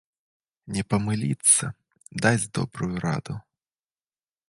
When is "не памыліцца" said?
0.77-1.65